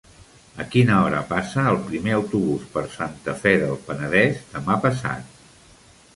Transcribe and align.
A 0.61 0.63
quina 0.75 0.95
hora 1.07 1.19
passa 1.33 1.65
el 1.73 1.77
primer 1.89 2.15
autobús 2.21 2.65
per 2.77 2.85
Santa 2.95 3.37
Fe 3.43 3.55
del 3.67 3.79
Penedès 3.91 4.43
demà 4.57 4.81
passat? 4.89 5.41